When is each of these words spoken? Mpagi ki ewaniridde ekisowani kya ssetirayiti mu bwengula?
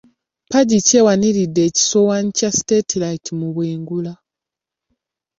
Mpagi 0.47 0.77
ki 0.85 0.93
ewaniridde 0.99 1.61
ekisowani 1.69 2.29
kya 2.37 2.49
ssetirayiti 2.55 3.31
mu 3.39 3.47
bwengula? 3.55 4.13